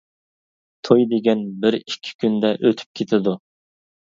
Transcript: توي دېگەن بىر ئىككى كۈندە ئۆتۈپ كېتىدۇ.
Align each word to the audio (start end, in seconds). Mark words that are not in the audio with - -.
توي 0.87 1.03
دېگەن 1.11 1.45
بىر 1.65 1.77
ئىككى 1.81 2.15
كۈندە 2.25 2.51
ئۆتۈپ 2.57 3.01
كېتىدۇ. 3.01 3.37